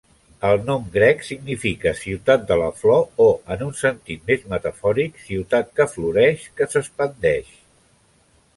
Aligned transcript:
El 0.51 0.61
nom 0.67 0.85
grec 0.93 1.19
significa 1.27 1.91
ciutat 1.99 2.47
de 2.53 2.57
la 2.61 2.69
flor 2.79 3.03
o, 3.27 3.29
en 3.57 3.61
un 3.67 3.77
sentit 3.83 4.25
més 4.31 4.49
metafòric, 4.55 5.23
ciutat 5.29 5.71
que 5.81 5.91
floreix, 5.95 6.51
que 6.59 6.71
s'expandeix. 6.73 7.57